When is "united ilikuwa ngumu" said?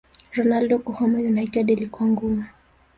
1.19-2.45